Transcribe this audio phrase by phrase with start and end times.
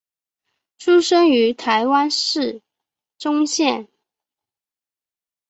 [0.79, 2.63] 出生于台湾台
[3.19, 3.87] 中县。